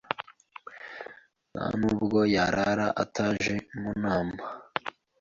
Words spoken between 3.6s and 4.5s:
mu nama